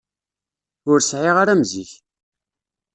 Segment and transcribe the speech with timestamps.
[0.91, 1.91] Ur sεiɣ ara am zik.